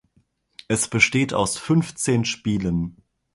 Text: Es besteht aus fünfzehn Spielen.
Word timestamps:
Es 0.67 0.87
besteht 0.87 1.31
aus 1.31 1.59
fünfzehn 1.59 2.25
Spielen. 2.25 3.03